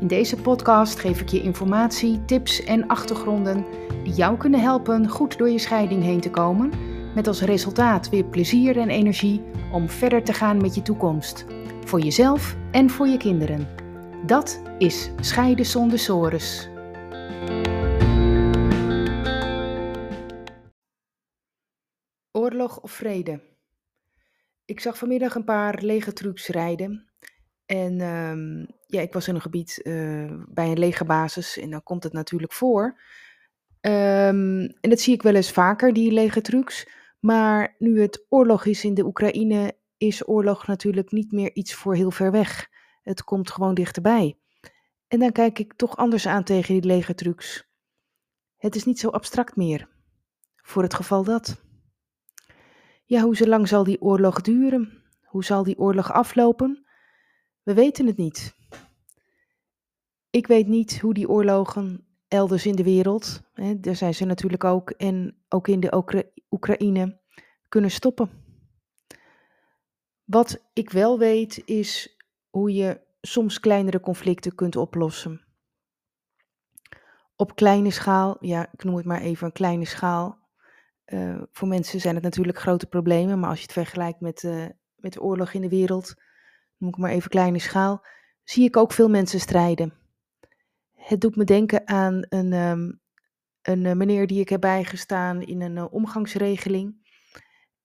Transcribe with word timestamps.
In 0.00 0.06
deze 0.06 0.36
podcast 0.36 0.98
geef 0.98 1.20
ik 1.20 1.28
je 1.28 1.42
informatie, 1.42 2.24
tips 2.24 2.64
en 2.64 2.86
achtergronden 2.86 3.64
die 4.04 4.12
jou 4.12 4.36
kunnen 4.36 4.60
helpen 4.60 5.08
goed 5.08 5.38
door 5.38 5.50
je 5.50 5.58
scheiding 5.58 6.02
heen 6.02 6.20
te 6.20 6.30
komen, 6.30 6.72
met 7.14 7.26
als 7.26 7.40
resultaat 7.40 8.08
weer 8.08 8.24
plezier 8.24 8.78
en 8.78 8.88
energie 8.88 9.42
om 9.72 9.88
verder 9.88 10.24
te 10.24 10.32
gaan 10.32 10.56
met 10.60 10.74
je 10.74 10.82
toekomst, 10.82 11.46
voor 11.84 12.00
jezelf 12.00 12.56
en 12.70 12.90
voor 12.90 13.06
je 13.06 13.16
kinderen. 13.16 13.68
Dat 14.26 14.62
is 14.78 15.10
Scheiden 15.20 15.66
zonder 15.66 15.98
sores. 15.98 16.68
Oorlog 22.32 22.80
of 22.80 22.90
vrede? 22.90 23.40
Ik 24.64 24.80
zag 24.80 24.98
vanmiddag 24.98 25.34
een 25.34 25.44
paar 25.44 25.82
lege 25.82 26.12
rijden 26.46 27.07
en 27.68 28.00
ehm, 28.00 28.66
ja, 28.86 29.00
ik 29.00 29.12
was 29.12 29.28
in 29.28 29.34
een 29.34 29.40
gebied 29.40 29.80
uh, 29.82 30.32
bij 30.48 30.70
een 30.70 30.78
legerbasis 30.78 31.58
en 31.58 31.70
dan 31.70 31.82
komt 31.82 32.02
het 32.02 32.12
natuurlijk 32.12 32.52
voor. 32.52 33.00
Um, 33.80 34.60
en 34.60 34.90
dat 34.90 35.00
zie 35.00 35.14
ik 35.14 35.22
wel 35.22 35.34
eens 35.34 35.50
vaker, 35.50 35.92
die 35.92 36.12
lege 36.12 36.40
trucks. 36.40 36.88
Maar 37.20 37.74
nu 37.78 38.00
het 38.00 38.26
oorlog 38.28 38.64
is 38.64 38.84
in 38.84 38.94
de 38.94 39.04
Oekraïne, 39.04 39.76
is 39.96 40.28
oorlog 40.28 40.66
natuurlijk 40.66 41.12
niet 41.12 41.32
meer 41.32 41.54
iets 41.54 41.74
voor 41.74 41.94
heel 41.94 42.10
ver 42.10 42.30
weg. 42.30 42.68
Het 43.02 43.24
komt 43.24 43.50
gewoon 43.50 43.74
dichterbij. 43.74 44.38
En 45.08 45.18
dan 45.18 45.32
kijk 45.32 45.58
ik 45.58 45.72
toch 45.72 45.96
anders 45.96 46.26
aan 46.26 46.44
tegen 46.44 46.74
die 46.74 46.84
lege 46.84 47.14
trucks. 47.14 47.68
Het 48.56 48.76
is 48.76 48.84
niet 48.84 48.98
zo 48.98 49.08
abstract 49.08 49.56
meer. 49.56 49.88
Voor 50.56 50.82
het 50.82 50.94
geval 50.94 51.24
dat. 51.24 51.62
Ja, 53.04 53.22
hoe 53.22 53.46
lang 53.48 53.68
zal 53.68 53.84
die 53.84 54.00
oorlog 54.00 54.40
duren? 54.40 55.02
Hoe 55.22 55.44
zal 55.44 55.62
die 55.62 55.78
oorlog 55.78 56.12
aflopen? 56.12 56.87
We 57.68 57.74
weten 57.74 58.06
het 58.06 58.16
niet. 58.16 58.54
Ik 60.30 60.46
weet 60.46 60.66
niet 60.66 61.00
hoe 61.00 61.14
die 61.14 61.28
oorlogen 61.28 62.06
elders 62.28 62.66
in 62.66 62.76
de 62.76 62.82
wereld, 62.82 63.42
hè, 63.52 63.80
daar 63.80 63.96
zijn 63.96 64.14
ze 64.14 64.24
natuurlijk 64.24 64.64
ook, 64.64 64.90
en 64.90 65.42
ook 65.48 65.68
in 65.68 65.80
de 65.80 66.04
Oekraïne, 66.50 67.20
kunnen 67.68 67.90
stoppen. 67.90 68.30
Wat 70.24 70.68
ik 70.72 70.90
wel 70.90 71.18
weet 71.18 71.62
is 71.64 72.16
hoe 72.50 72.72
je 72.72 73.00
soms 73.20 73.60
kleinere 73.60 74.00
conflicten 74.00 74.54
kunt 74.54 74.76
oplossen. 74.76 75.44
Op 77.36 77.54
kleine 77.54 77.90
schaal, 77.90 78.36
ja, 78.40 78.72
ik 78.72 78.84
noem 78.84 78.96
het 78.96 79.06
maar 79.06 79.20
even 79.20 79.46
een 79.46 79.52
kleine 79.52 79.86
schaal. 79.86 80.38
Uh, 81.06 81.42
voor 81.52 81.68
mensen 81.68 82.00
zijn 82.00 82.14
het 82.14 82.24
natuurlijk 82.24 82.58
grote 82.58 82.86
problemen, 82.86 83.38
maar 83.38 83.50
als 83.50 83.58
je 83.58 83.64
het 83.64 83.72
vergelijkt 83.72 84.20
met, 84.20 84.42
uh, 84.42 84.66
met 84.96 85.12
de 85.12 85.22
oorlog 85.22 85.52
in 85.52 85.60
de 85.60 85.68
wereld, 85.68 86.14
noem 86.78 86.90
ik 86.90 86.96
maar 86.96 87.10
even 87.10 87.30
kleine 87.30 87.58
schaal, 87.58 88.06
zie 88.44 88.64
ik 88.64 88.76
ook 88.76 88.92
veel 88.92 89.08
mensen 89.08 89.40
strijden. 89.40 89.92
Het 90.94 91.20
doet 91.20 91.36
me 91.36 91.44
denken 91.44 91.88
aan 91.88 92.26
een, 92.28 92.52
um, 92.52 93.00
een 93.62 93.84
uh, 93.84 93.92
meneer 93.92 94.26
die 94.26 94.40
ik 94.40 94.48
heb 94.48 94.60
bijgestaan 94.60 95.42
in 95.42 95.60
een 95.60 95.76
uh, 95.76 95.92
omgangsregeling. 95.92 97.06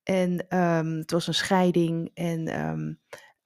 En 0.04 0.58
um, 0.58 0.98
het 0.98 1.12
was 1.12 1.28
een 1.28 1.34
scheiding 1.34 2.12
en 2.14 2.66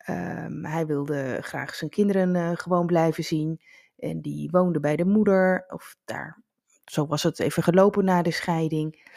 um, 0.06 0.66
hij 0.66 0.86
wilde 0.86 1.38
graag 1.42 1.76
zijn 1.76 1.90
kinderen 1.90 2.36
uh, 2.36 2.52
gewoon 2.54 2.86
blijven 2.86 3.24
zien. 3.24 3.62
En 3.98 4.22
die 4.22 4.50
woonde 4.52 4.80
bij 4.80 4.96
de 4.96 5.06
moeder, 5.06 5.66
of 5.68 5.98
daar, 6.06 6.42
zo 6.86 7.08
was 7.08 7.24
het 7.24 7.40
even 7.40 7.64
gelopen 7.64 8.06
na 8.06 8.22
de 8.22 8.32
scheiding. 8.32 9.12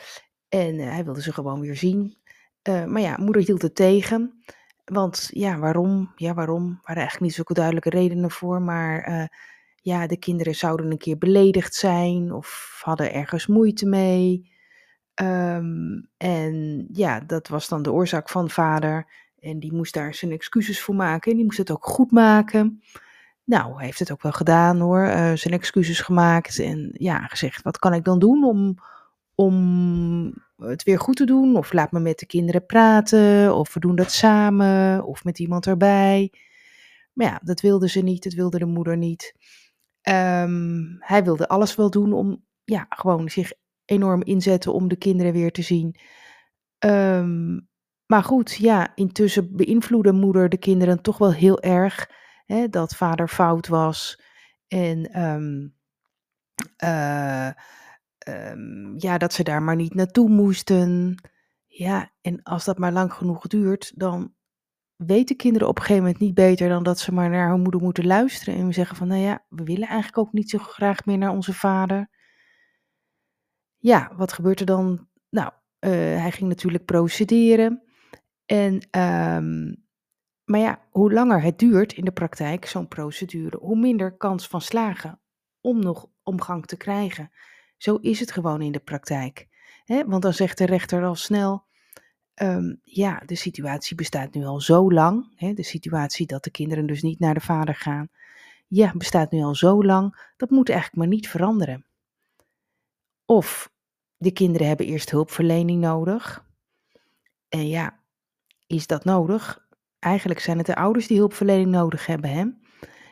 En 0.48 0.78
hij 0.78 1.04
wilde 1.04 1.22
ze 1.22 1.32
gewoon 1.32 1.60
weer 1.60 1.76
zien. 1.76 2.16
maar 2.62 3.00
ja, 3.00 3.16
moeder 3.16 3.42
hield 3.42 3.62
het 3.62 3.74
tegen. 3.74 4.42
Want 4.90 5.28
ja, 5.32 5.58
waarom? 5.58 6.12
Ja, 6.16 6.34
waarom? 6.34 6.62
Er 6.62 6.78
waren 6.82 6.96
eigenlijk 6.96 7.20
niet 7.20 7.34
zulke 7.34 7.54
duidelijke 7.54 7.90
redenen 7.90 8.30
voor. 8.30 8.62
Maar 8.62 9.08
uh, 9.08 9.24
ja, 9.76 10.06
de 10.06 10.16
kinderen 10.16 10.54
zouden 10.54 10.90
een 10.90 10.98
keer 10.98 11.18
beledigd 11.18 11.74
zijn 11.74 12.32
of 12.32 12.80
hadden 12.84 13.12
ergens 13.12 13.46
moeite 13.46 13.86
mee. 13.86 14.52
Um, 15.14 16.08
en 16.16 16.86
ja, 16.92 17.20
dat 17.20 17.48
was 17.48 17.68
dan 17.68 17.82
de 17.82 17.92
oorzaak 17.92 18.28
van 18.28 18.50
vader. 18.50 19.06
En 19.38 19.60
die 19.60 19.72
moest 19.72 19.94
daar 19.94 20.14
zijn 20.14 20.32
excuses 20.32 20.80
voor 20.80 20.94
maken. 20.94 21.30
En 21.30 21.36
die 21.36 21.46
moest 21.46 21.58
het 21.58 21.70
ook 21.70 21.86
goed 21.86 22.10
maken. 22.10 22.82
Nou, 23.44 23.76
hij 23.76 23.84
heeft 23.84 23.98
het 23.98 24.12
ook 24.12 24.22
wel 24.22 24.32
gedaan 24.32 24.80
hoor. 24.80 25.04
Uh, 25.04 25.32
zijn 25.34 25.54
excuses 25.54 26.00
gemaakt. 26.00 26.58
En 26.58 26.90
ja, 26.92 27.26
gezegd: 27.26 27.62
wat 27.62 27.78
kan 27.78 27.94
ik 27.94 28.04
dan 28.04 28.18
doen 28.18 28.44
om, 28.44 28.74
om 29.34 30.34
het 30.60 30.82
weer 30.82 30.98
goed 30.98 31.16
te 31.16 31.24
doen. 31.24 31.56
Of 31.56 31.72
laat 31.72 31.92
me 31.92 32.00
met 32.00 32.18
de 32.18 32.26
kinderen 32.26 32.66
praten. 32.66 33.56
Of 33.56 33.74
we 33.74 33.80
doen 33.80 33.96
dat 33.96 34.12
samen. 34.12 35.04
Of 35.04 35.24
met 35.24 35.38
iemand 35.38 35.66
erbij. 35.66 36.32
Maar 37.12 37.26
ja, 37.26 37.40
dat 37.42 37.60
wilde 37.60 37.88
ze 37.88 38.00
niet. 38.00 38.22
Dat 38.22 38.32
wilde 38.32 38.58
de 38.58 38.66
moeder 38.66 38.96
niet. 38.96 39.34
Um, 40.08 40.96
hij 40.98 41.24
wilde 41.24 41.48
alles 41.48 41.74
wel 41.74 41.90
doen 41.90 42.12
om 42.12 42.44
ja, 42.64 42.86
gewoon 42.88 43.28
zich 43.28 43.52
enorm 43.84 44.22
inzetten 44.22 44.72
om 44.72 44.88
de 44.88 44.96
kinderen 44.96 45.32
weer 45.32 45.52
te 45.52 45.62
zien. 45.62 45.96
Um, 46.78 47.68
maar 48.06 48.24
goed, 48.24 48.54
ja, 48.54 48.92
intussen 48.94 49.56
beïnvloedde 49.56 50.12
moeder 50.12 50.48
de 50.48 50.58
kinderen 50.58 51.02
toch 51.02 51.18
wel 51.18 51.32
heel 51.32 51.60
erg. 51.60 52.10
Hè, 52.46 52.68
dat 52.68 52.96
vader 52.96 53.28
fout 53.28 53.68
was. 53.68 54.22
En 54.68 55.22
um, 55.22 55.74
um, 58.28 58.94
ja, 58.96 59.18
dat 59.18 59.32
ze 59.32 59.42
daar 59.42 59.62
maar 59.62 59.76
niet 59.76 59.94
naartoe 59.94 60.28
moesten. 60.28 61.14
Ja, 61.66 62.10
en 62.20 62.42
als 62.42 62.64
dat 62.64 62.78
maar 62.78 62.92
lang 62.92 63.12
genoeg 63.12 63.46
duurt, 63.46 63.92
dan 63.94 64.34
weten 64.96 65.36
kinderen 65.36 65.68
op 65.68 65.76
een 65.76 65.82
gegeven 65.82 66.02
moment 66.02 66.20
niet 66.20 66.34
beter 66.34 66.68
dan 66.68 66.82
dat 66.82 66.98
ze 66.98 67.12
maar 67.12 67.30
naar 67.30 67.50
hun 67.50 67.60
moeder 67.60 67.80
moeten 67.80 68.06
luisteren 68.06 68.54
en 68.54 68.72
zeggen 68.72 68.96
van, 68.96 69.08
nou 69.08 69.20
ja, 69.20 69.44
we 69.48 69.64
willen 69.64 69.88
eigenlijk 69.88 70.18
ook 70.18 70.32
niet 70.32 70.50
zo 70.50 70.58
graag 70.58 71.04
meer 71.04 71.18
naar 71.18 71.30
onze 71.30 71.54
vader. 71.54 72.10
Ja, 73.78 74.12
wat 74.16 74.32
gebeurt 74.32 74.60
er 74.60 74.66
dan? 74.66 75.08
Nou, 75.28 75.52
uh, 75.80 75.90
hij 75.90 76.30
ging 76.30 76.48
natuurlijk 76.48 76.84
procederen. 76.84 77.82
En, 78.46 78.74
um, 78.74 79.84
maar 80.44 80.60
ja, 80.60 80.86
hoe 80.90 81.12
langer 81.12 81.42
het 81.42 81.58
duurt 81.58 81.92
in 81.92 82.04
de 82.04 82.12
praktijk, 82.12 82.66
zo'n 82.66 82.88
procedure, 82.88 83.56
hoe 83.56 83.78
minder 83.78 84.16
kans 84.16 84.48
van 84.48 84.60
slagen 84.60 85.20
om 85.60 85.78
nog 85.78 86.08
omgang 86.22 86.66
te 86.66 86.76
krijgen. 86.76 87.30
Zo 87.80 87.96
is 87.96 88.20
het 88.20 88.32
gewoon 88.32 88.62
in 88.62 88.72
de 88.72 88.78
praktijk. 88.78 89.48
Want 90.06 90.22
dan 90.22 90.32
zegt 90.32 90.58
de 90.58 90.66
rechter 90.66 91.04
al 91.04 91.14
snel, 91.14 91.64
um, 92.34 92.80
ja, 92.82 93.22
de 93.26 93.34
situatie 93.34 93.96
bestaat 93.96 94.34
nu 94.34 94.44
al 94.44 94.60
zo 94.60 94.92
lang. 94.92 95.38
De 95.54 95.62
situatie 95.62 96.26
dat 96.26 96.44
de 96.44 96.50
kinderen 96.50 96.86
dus 96.86 97.02
niet 97.02 97.18
naar 97.18 97.34
de 97.34 97.40
vader 97.40 97.74
gaan. 97.74 98.08
Ja, 98.68 98.92
bestaat 98.96 99.30
nu 99.30 99.42
al 99.42 99.54
zo 99.54 99.84
lang. 99.84 100.32
Dat 100.36 100.50
moet 100.50 100.68
eigenlijk 100.68 100.98
maar 100.98 101.08
niet 101.08 101.28
veranderen. 101.28 101.84
Of 103.24 103.72
de 104.16 104.30
kinderen 104.30 104.66
hebben 104.66 104.86
eerst 104.86 105.10
hulpverlening 105.10 105.80
nodig. 105.80 106.44
En 107.48 107.68
ja, 107.68 107.98
is 108.66 108.86
dat 108.86 109.04
nodig? 109.04 109.66
Eigenlijk 109.98 110.40
zijn 110.40 110.56
het 110.58 110.66
de 110.66 110.76
ouders 110.76 111.06
die 111.06 111.18
hulpverlening 111.18 111.70
nodig 111.70 112.06
hebben, 112.06 112.30
hè? 112.30 112.44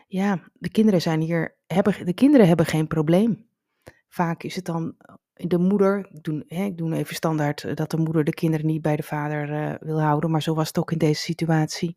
Ja, 0.07 0.41
de 0.53 0.71
kinderen 0.71 1.03
zijn 1.03 1.21
hier, 1.21 1.57
hebben, 1.67 2.07
de 2.07 2.13
kinderen 2.13 2.47
hebben 2.49 2.67
geen 2.67 2.87
probleem. 2.87 3.48
Vaak 4.09 4.43
is 4.43 4.55
het 4.55 4.65
dan 4.65 4.95
eh, 4.99 5.15
de 5.33 5.59
moeder, 5.59 5.99
ik 5.99 6.23
doe, 6.23 6.45
hè, 6.49 6.65
ik 6.65 6.79
doe 6.79 6.95
even 6.95 7.15
standaard 7.15 7.65
eh, 7.65 7.75
dat 7.75 7.91
de 7.91 7.97
moeder 7.97 8.25
de 8.25 8.35
kinderen 8.35 8.67
niet 8.67 8.83
bij 8.83 8.97
de 8.97 9.03
vader 9.03 9.51
uh, 9.51 9.75
wil 9.81 10.01
houden, 10.01 10.31
maar 10.31 10.43
zo 10.43 10.55
was 10.55 10.69
het 10.69 10.79
ook 10.79 10.93
in 10.93 10.99
deze 10.99 11.23
situatie. 11.23 11.97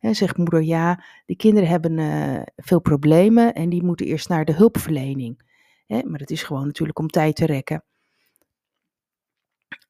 Zegt 0.00 0.36
moeder, 0.36 0.62
ja, 0.62 1.04
de 1.26 1.36
kinderen 1.36 1.68
hebben 1.68 2.44
veel 2.56 2.80
problemen 2.80 3.54
en 3.54 3.68
die 3.68 3.82
moeten 3.82 4.06
eerst 4.06 4.28
naar 4.28 4.44
de 4.44 4.52
hulpverlening. 4.52 5.42
Hè, 5.86 6.02
maar 6.02 6.18
dat 6.18 6.30
is 6.30 6.42
gewoon 6.42 6.66
natuurlijk 6.66 6.98
om 6.98 7.08
tijd 7.08 7.36
te 7.36 7.46
rekken. 7.46 7.84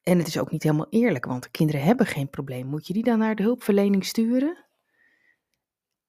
En 0.03 0.19
het 0.19 0.27
is 0.27 0.39
ook 0.39 0.51
niet 0.51 0.63
helemaal 0.63 0.87
eerlijk, 0.91 1.25
want 1.25 1.43
de 1.43 1.51
kinderen 1.51 1.83
hebben 1.83 2.07
geen 2.07 2.31
probleem. 2.31 2.67
Moet 2.67 2.87
je 2.87 2.93
die 2.93 3.05
dan 3.05 3.19
naar 3.19 3.35
de 3.35 3.43
hulpverlening 3.43 4.05
sturen? 4.05 4.65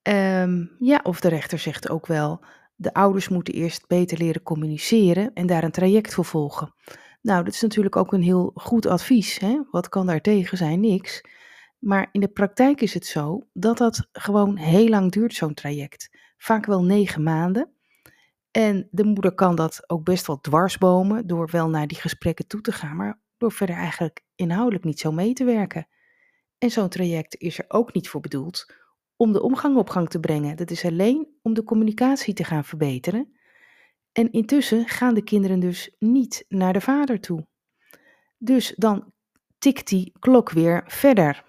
Um, 0.08 0.76
ja, 0.80 1.00
of 1.04 1.20
de 1.20 1.30
rechter 1.30 1.60
zegt 1.60 1.90
ook 1.90 2.08
wel, 2.08 2.46
de 2.76 2.94
ouders 2.94 3.30
moeten 3.30 3.54
eerst 3.54 3.88
beter 3.88 4.18
leren 4.18 4.44
communiceren 4.44 5.34
en 5.34 5.48
daar 5.48 5.64
een 5.64 5.72
traject 5.72 6.14
voor 6.14 6.26
volgen. 6.26 6.74
Nou, 7.22 7.44
dat 7.44 7.54
is 7.54 7.62
natuurlijk 7.62 7.96
ook 7.96 8.14
een 8.14 8.22
heel 8.22 8.52
goed 8.54 8.86
advies. 8.86 9.40
Hè? 9.40 9.62
Wat 9.72 9.90
kan 9.90 10.06
daar 10.06 10.22
tegen 10.22 10.58
zijn? 10.58 10.80
Niks. 10.80 11.22
Maar 11.80 12.10
in 12.12 12.20
de 12.20 12.28
praktijk 12.28 12.82
is 12.82 12.94
het 12.94 13.06
zo 13.06 13.48
dat 13.54 13.78
dat 13.78 14.08
gewoon 14.12 14.58
heel 14.58 14.88
lang 14.88 15.12
duurt, 15.12 15.34
zo'n 15.34 15.54
traject. 15.54 16.10
Vaak 16.38 16.66
wel 16.66 16.84
negen 16.84 17.24
maanden. 17.24 17.74
En 18.52 18.88
de 18.92 19.04
moeder 19.04 19.34
kan 19.34 19.56
dat 19.56 19.90
ook 19.90 20.04
best 20.04 20.28
wel 20.28 20.40
dwarsbomen 20.40 21.28
door 21.28 21.50
wel 21.52 21.70
naar 21.70 21.88
die 21.88 21.98
gesprekken 21.98 22.48
toe 22.48 22.62
te 22.62 22.72
gaan, 22.72 22.96
maar 22.96 23.22
door 23.38 23.52
verder 23.52 23.76
eigenlijk 23.76 24.24
inhoudelijk 24.36 24.84
niet 24.84 25.00
zo 25.00 25.12
mee 25.12 25.34
te 25.34 25.44
werken. 25.44 25.88
En 26.58 26.70
zo'n 26.70 26.90
traject 26.90 27.36
is 27.38 27.58
er 27.58 27.66
ook 27.68 27.94
niet 27.94 28.10
voor 28.10 28.22
bedoeld 28.22 28.74
om 29.16 29.32
de 29.32 29.42
omgang 29.42 29.78
op 29.78 29.90
gang 29.90 30.10
te 30.10 30.20
brengen. 30.20 30.58
Dat 30.58 30.72
is 30.72 30.86
alleen 30.86 31.28
om 31.42 31.54
de 31.54 31.64
communicatie 31.64 32.34
te 32.34 32.44
gaan 32.44 32.66
verbeteren. 32.66 33.34
En 34.12 34.32
intussen 34.32 34.88
gaan 34.88 35.14
de 35.14 35.24
kinderen 35.24 35.60
dus 35.60 35.96
niet 36.00 36.46
naar 36.48 36.74
de 36.74 36.82
vader 36.82 37.20
toe. 37.20 37.48
Dus 38.38 38.74
dan 38.76 39.14
tikt 39.58 39.88
die 39.88 40.14
klok 40.20 40.52
weer 40.52 40.84
verder. 40.88 41.44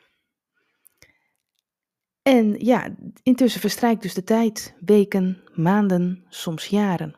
En 2.23 2.65
ja, 2.65 2.95
intussen 3.23 3.61
verstrijkt 3.61 4.03
dus 4.03 4.15
de 4.15 4.25
tijd, 4.25 4.75
weken, 4.81 5.43
maanden, 5.55 6.25
soms 6.29 6.67
jaren. 6.67 7.15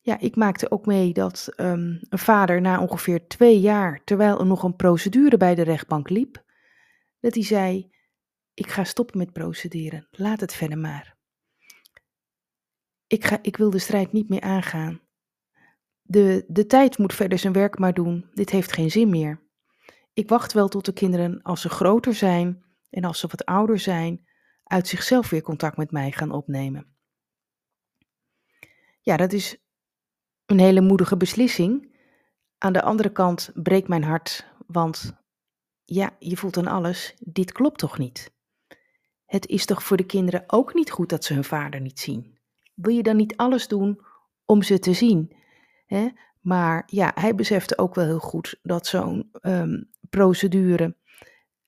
Ja, 0.00 0.18
ik 0.18 0.36
maakte 0.36 0.70
ook 0.70 0.86
mee 0.86 1.12
dat 1.12 1.52
um, 1.56 2.00
een 2.08 2.18
vader 2.18 2.60
na 2.60 2.80
ongeveer 2.80 3.26
twee 3.26 3.60
jaar, 3.60 4.00
terwijl 4.04 4.38
er 4.38 4.46
nog 4.46 4.62
een 4.62 4.76
procedure 4.76 5.36
bij 5.36 5.54
de 5.54 5.62
rechtbank 5.62 6.08
liep, 6.08 6.44
dat 7.20 7.34
hij 7.34 7.44
zei: 7.44 7.90
Ik 8.58 8.70
ga 8.70 8.84
stoppen 8.84 9.18
met 9.18 9.32
procederen, 9.32 10.08
laat 10.10 10.40
het 10.40 10.54
verder 10.54 10.78
maar. 10.78 11.16
Ik, 13.06 13.24
ga, 13.24 13.38
ik 13.42 13.56
wil 13.56 13.70
de 13.70 13.78
strijd 13.78 14.12
niet 14.12 14.28
meer 14.28 14.40
aangaan. 14.40 15.00
De, 16.02 16.44
de 16.48 16.66
tijd 16.66 16.98
moet 16.98 17.14
verder 17.14 17.38
zijn 17.38 17.52
werk 17.52 17.78
maar 17.78 17.94
doen, 17.94 18.30
dit 18.32 18.50
heeft 18.50 18.72
geen 18.72 18.90
zin 18.90 19.10
meer. 19.10 19.42
Ik 20.12 20.28
wacht 20.28 20.52
wel 20.52 20.68
tot 20.68 20.84
de 20.84 20.92
kinderen, 20.92 21.42
als 21.42 21.60
ze 21.60 21.68
groter 21.68 22.14
zijn 22.14 22.64
en 22.90 23.04
als 23.04 23.18
ze 23.18 23.26
wat 23.26 23.44
ouder 23.44 23.78
zijn, 23.78 24.28
uit 24.64 24.88
zichzelf 24.88 25.30
weer 25.30 25.42
contact 25.42 25.76
met 25.76 25.90
mij 25.90 26.12
gaan 26.12 26.30
opnemen. 26.30 26.96
Ja, 29.00 29.16
dat 29.16 29.32
is 29.32 29.56
een 30.46 30.60
hele 30.60 30.80
moedige 30.80 31.16
beslissing. 31.16 31.96
Aan 32.58 32.72
de 32.72 32.82
andere 32.82 33.12
kant 33.12 33.50
breekt 33.54 33.88
mijn 33.88 34.04
hart, 34.04 34.54
want 34.66 35.22
ja, 35.84 36.16
je 36.18 36.36
voelt 36.36 36.56
aan 36.56 36.66
alles, 36.66 37.14
dit 37.18 37.52
klopt 37.52 37.78
toch 37.78 37.98
niet? 37.98 38.36
Het 39.28 39.46
is 39.46 39.64
toch 39.64 39.82
voor 39.82 39.96
de 39.96 40.06
kinderen 40.06 40.44
ook 40.46 40.74
niet 40.74 40.90
goed 40.90 41.08
dat 41.08 41.24
ze 41.24 41.34
hun 41.34 41.44
vader 41.44 41.80
niet 41.80 42.00
zien? 42.00 42.38
Wil 42.74 42.94
je 42.94 43.02
dan 43.02 43.16
niet 43.16 43.36
alles 43.36 43.68
doen 43.68 44.00
om 44.44 44.62
ze 44.62 44.78
te 44.78 44.92
zien? 44.92 45.32
Maar 46.40 46.82
ja, 46.86 47.12
hij 47.14 47.34
besefte 47.34 47.78
ook 47.78 47.94
wel 47.94 48.04
heel 48.04 48.18
goed 48.18 48.58
dat 48.62 48.86
zo'n 48.86 49.30
um, 49.42 49.90
procedure, 50.10 50.96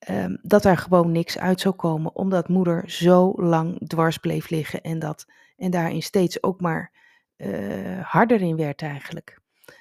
um, 0.09 0.39
dat 0.41 0.63
daar 0.63 0.77
gewoon 0.77 1.11
niks 1.11 1.37
uit 1.37 1.59
zou 1.59 1.75
komen, 1.75 2.15
omdat 2.15 2.49
moeder 2.49 2.89
zo 2.89 3.33
lang 3.35 3.87
dwars 3.87 4.17
bleef 4.17 4.49
liggen 4.49 4.81
en, 4.81 4.99
dat, 4.99 5.25
en 5.57 5.71
daarin 5.71 6.01
steeds 6.01 6.43
ook 6.43 6.61
maar 6.61 6.91
uh, 7.37 7.99
harder 8.01 8.41
in 8.41 8.55
werd 8.55 8.81
eigenlijk. 8.81 9.39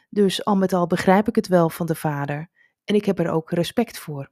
Dus 0.09 0.45
al 0.45 0.57
met 0.57 0.73
al 0.73 0.87
begrijp 0.87 1.29
ik 1.29 1.35
het 1.35 1.49
wel 1.49 1.71
van 1.71 1.87
de 1.87 1.95
vader 1.95 2.51
en 2.85 2.95
ik 2.95 3.05
heb 3.05 3.19
er 3.19 3.31
ook 3.31 3.51
respect 3.51 3.99
voor. 3.99 4.31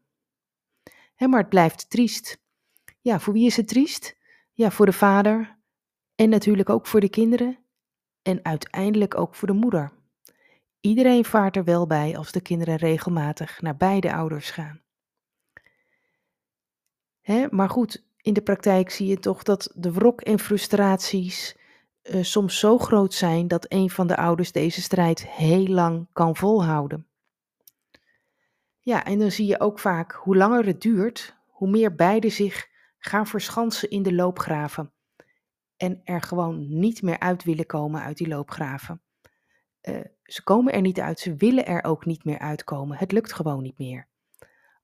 Maar 1.17 1.41
het 1.41 1.49
blijft 1.49 1.91
triest. 1.91 2.47
Ja, 3.01 3.21
voor 3.21 3.33
wie 3.33 3.47
is 3.47 3.57
het 3.57 3.69
triest? 3.69 4.17
Ja, 4.53 4.71
voor 4.71 4.87
de 4.87 4.93
vader 4.93 5.59
en 6.15 6.29
natuurlijk 6.29 6.71
ook 6.71 6.87
voor 6.87 7.01
de 7.01 7.09
kinderen 7.09 7.59
en 8.23 8.45
uiteindelijk 8.45 9.19
ook 9.19 9.35
voor 9.35 9.49
de 9.49 9.55
moeder. 9.55 9.93
Iedereen 10.81 11.25
vaart 11.25 11.57
er 11.57 11.65
wel 11.65 11.87
bij 11.87 12.17
als 12.17 12.33
de 12.33 12.41
kinderen 12.41 12.77
regelmatig 12.77 13.61
naar 13.61 13.77
beide 13.77 14.15
ouders 14.15 14.51
gaan. 14.51 14.81
Hè, 17.21 17.47
maar 17.51 17.71
goed, 17.71 18.07
in 18.17 18.33
de 18.33 18.43
praktijk 18.43 18.91
zie 18.91 19.07
je 19.07 19.19
toch 19.19 19.43
dat 19.43 19.73
de 19.75 19.93
wrok 19.93 20.21
en 20.21 20.39
frustraties 20.39 21.57
uh, 22.03 22.23
soms 22.23 22.59
zo 22.59 22.79
groot 22.79 23.15
zijn 23.15 23.49
dat 23.49 23.73
een 23.73 23.91
van 23.91 24.07
de 24.07 24.17
ouders 24.17 24.53
deze 24.53 24.83
strijd 24.83 25.27
heel 25.27 25.67
lang 25.67 26.07
kan 26.13 26.37
volhouden. 26.37 27.07
Ja, 28.81 29.05
en 29.05 29.19
dan 29.19 29.31
zie 29.31 29.47
je 29.47 29.61
ook 29.61 29.79
vaak 29.79 30.13
hoe 30.13 30.37
langer 30.37 30.67
het 30.67 30.81
duurt, 30.81 31.37
hoe 31.47 31.71
meer 31.71 31.95
beide 31.95 32.29
zich 32.29 32.69
gaan 32.99 33.27
verschansen 33.27 33.91
in 33.91 34.03
de 34.03 34.15
loopgraven 34.15 34.93
en 35.77 36.01
er 36.05 36.23
gewoon 36.23 36.79
niet 36.79 37.03
meer 37.03 37.19
uit 37.19 37.45
willen 37.45 37.67
komen 37.67 38.03
uit 38.03 38.17
die 38.17 38.29
loopgraven. 38.29 39.03
Uh, 39.83 40.01
ze 40.23 40.43
komen 40.43 40.73
er 40.73 40.81
niet 40.81 41.01
uit, 41.01 41.21
ze 41.21 41.37
willen 41.37 41.67
er 41.67 41.85
ook 41.85 42.05
niet 42.05 42.25
meer 42.25 42.39
uitkomen. 42.39 42.97
Het 42.97 43.13
lukt 43.13 43.33
gewoon 43.33 43.63
niet 43.63 43.79
meer. 43.79 44.09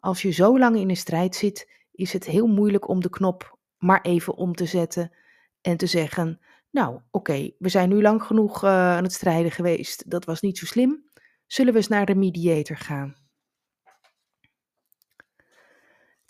Als 0.01 0.23
je 0.23 0.31
zo 0.31 0.59
lang 0.59 0.77
in 0.77 0.89
een 0.89 0.97
strijd 0.97 1.37
zit, 1.37 1.71
is 1.93 2.13
het 2.13 2.25
heel 2.25 2.47
moeilijk 2.47 2.89
om 2.89 3.01
de 3.01 3.11
knop 3.11 3.59
maar 3.79 4.01
even 4.01 4.35
om 4.35 4.55
te 4.55 4.67
zetten 4.67 5.13
en 5.61 5.77
te 5.77 5.87
zeggen: 5.87 6.41
nou, 6.71 7.01
oké, 7.11 7.51
we 7.59 7.69
zijn 7.69 7.89
nu 7.89 8.03
lang 8.03 8.23
genoeg 8.23 8.65
uh, 8.65 8.71
aan 8.71 9.03
het 9.03 9.13
strijden 9.13 9.51
geweest. 9.51 10.11
Dat 10.11 10.25
was 10.25 10.41
niet 10.41 10.59
zo 10.59 10.67
slim. 10.67 11.05
Zullen 11.47 11.73
we 11.73 11.79
eens 11.79 11.89
naar 11.89 12.07
de 12.07 12.15
mediator 12.15 12.77
gaan? 12.77 13.24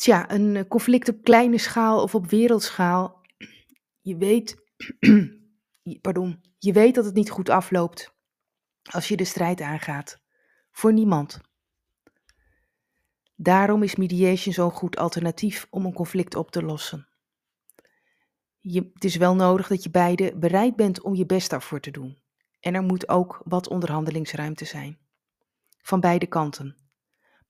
Tja, 0.04 0.30
een 0.30 0.56
eh, 0.56 0.68
conflict 0.68 1.08
op 1.08 1.22
kleine 1.22 1.58
schaal 1.58 2.02
of 2.02 2.14
op 2.14 2.26
wereldschaal. 2.26 3.20
Je 4.00 4.16
weet, 4.16 4.56
pardon, 6.00 6.40
je 6.58 6.72
weet 6.72 6.94
dat 6.94 7.04
het 7.04 7.14
niet 7.14 7.30
goed 7.30 7.48
afloopt 7.48 8.14
als 8.90 9.08
je 9.08 9.16
de 9.16 9.24
strijd 9.24 9.60
aangaat. 9.60 10.22
Voor 10.70 10.92
niemand. 10.92 11.40
Daarom 13.34 13.82
is 13.82 13.96
mediation 13.96 14.54
zo'n 14.54 14.70
goed 14.70 14.96
alternatief 14.96 15.66
om 15.70 15.84
een 15.84 15.94
conflict 15.94 16.34
op 16.34 16.50
te 16.50 16.62
lossen 16.62 17.08
je, 18.66 18.90
het 18.94 19.04
is 19.04 19.16
wel 19.16 19.34
nodig 19.34 19.68
dat 19.68 19.82
je 19.82 19.90
beide 19.90 20.36
bereid 20.36 20.76
bent 20.76 21.02
om 21.02 21.14
je 21.14 21.26
best 21.26 21.50
daarvoor 21.50 21.80
te 21.80 21.90
doen. 21.90 22.18
En 22.60 22.74
er 22.74 22.82
moet 22.82 23.08
ook 23.08 23.42
wat 23.44 23.68
onderhandelingsruimte 23.68 24.64
zijn. 24.64 24.98
Van 25.82 26.00
beide 26.00 26.26
kanten. 26.26 26.76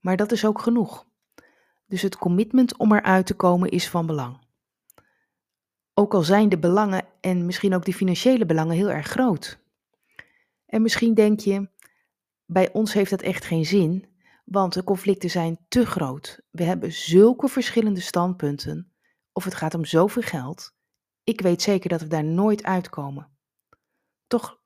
Maar 0.00 0.16
dat 0.16 0.32
is 0.32 0.44
ook 0.46 0.60
genoeg. 0.60 1.06
Dus 1.86 2.02
het 2.02 2.16
commitment 2.16 2.76
om 2.76 2.92
eruit 2.92 3.26
te 3.26 3.34
komen 3.34 3.70
is 3.70 3.88
van 3.88 4.06
belang. 4.06 4.38
Ook 5.94 6.14
al 6.14 6.22
zijn 6.22 6.48
de 6.48 6.58
belangen 6.58 7.06
en 7.20 7.46
misschien 7.46 7.75
ook 7.75 7.84
de 7.84 7.92
financiële 7.92 8.46
belangen 8.46 8.76
heel 8.76 8.90
erg 8.90 9.06
groot. 9.06 9.58
En 10.66 10.82
misschien 10.82 11.14
denk 11.14 11.40
je, 11.40 11.69
bij 12.46 12.72
ons 12.72 12.92
heeft 12.92 13.10
dat 13.10 13.22
echt 13.22 13.44
geen 13.44 13.64
zin, 13.64 14.06
want 14.44 14.72
de 14.72 14.84
conflicten 14.84 15.31
zijn 15.31 15.58
te 15.69 15.86
groot. 15.86 16.40
We 16.50 16.62
hebben 16.64 16.92
zulke 16.92 17.48
verschillende 17.48 18.00
standpunten, 18.00 18.92
of 19.32 19.44
het 19.44 19.54
gaat 19.54 19.75
om 19.75 19.84
zoveel 19.84 20.22
geld, 20.22 20.75
ik 21.25 21.40
weet 21.40 21.62
zeker 21.62 21.88
dat 21.88 22.00
we 22.00 22.06
daar 22.06 22.24
nooit 22.24 22.62
uitkomen. 22.62 23.29
Toch 24.26 24.60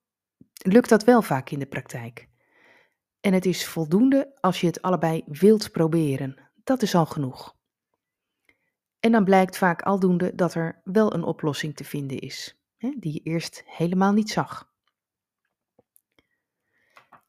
lukt 0.63 0.89
dat 0.89 1.05
wel 1.05 1.23
vaak 1.23 1.51
in 1.51 1.59
de 1.59 1.67
praktijk. 1.67 2.29
En 3.21 3.33
het 3.33 3.47
is 3.47 3.67
voldoende 3.67 4.37
als 4.41 4.61
je 4.61 4.67
het 4.67 4.83
allebei 4.83 5.23
wilt 5.27 5.73
proberen. 5.73 6.48
Dat 6.69 6.83
is 6.83 6.95
al 6.95 7.07
genoeg. 7.07 7.57
En 9.01 9.13
dan 9.13 9.25
blijkt 9.25 9.57
vaak 9.57 9.83
aldoende 9.83 10.35
dat 10.35 10.55
er 10.55 10.81
wel 10.85 11.15
een 11.15 11.23
oplossing 11.23 11.77
te 11.77 11.85
vinden 11.85 12.19
is, 12.19 12.59
hè, 12.77 12.93
die 12.97 13.13
je 13.13 13.21
eerst 13.21 13.63
helemaal 13.67 14.13
niet 14.13 14.31
zag. 14.31 14.73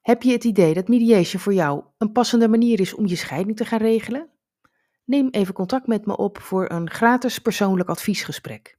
Heb 0.02 0.24
je 0.24 0.32
het 0.32 0.44
idee 0.44 0.74
dat 0.74 0.88
mediation 0.88 1.42
voor 1.42 1.54
jou 1.54 1.84
een 1.98 2.12
passende 2.12 2.48
manier 2.48 2.80
is 2.80 2.94
om 2.94 3.08
je 3.08 3.16
scheiding 3.16 3.58
te 3.58 3.66
gaan 3.66 3.80
regelen? 3.80 4.30
Neem 5.06 5.30
even 5.30 5.54
contact 5.54 5.88
met 5.88 6.06
me 6.06 6.18
op 6.18 6.38
voor 6.38 6.72
een 6.72 6.90
gratis 6.90 7.40
persoonlijk 7.40 7.90
adviesgesprek. 7.90 8.78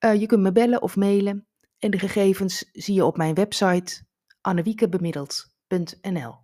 Uh, 0.00 0.20
je 0.20 0.26
kunt 0.26 0.42
me 0.42 0.52
bellen 0.52 0.82
of 0.82 0.96
mailen 0.96 1.46
en 1.78 1.90
de 1.90 1.98
gegevens 1.98 2.70
zie 2.72 2.94
je 2.94 3.04
op 3.04 3.16
mijn 3.16 3.34
website 3.34 4.02
annewiekebemiddeld.nl. 4.40 6.43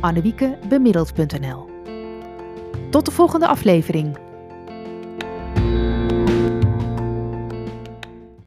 annewiekebemiddeld.nl. 0.00 1.68
Tot 2.90 3.04
de 3.04 3.10
volgende 3.10 3.46
aflevering. 3.46 4.29